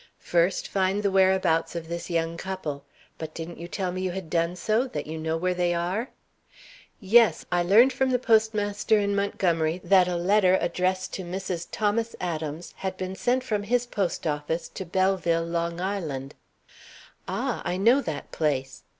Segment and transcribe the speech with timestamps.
[0.17, 2.83] "First, find the whereabouts of this young couple
[3.19, 6.09] but didn't you tell me you had done so; that you know where they are?"
[6.99, 7.45] "Yes.
[7.51, 11.67] I learned from the postmaster in Montgomery that a letter addressed to Mrs.
[11.71, 16.33] Thomas Adams had been sent from his post office to Belleville, Long Island."
[17.27, 17.61] "Ah!
[17.63, 18.81] I know that place."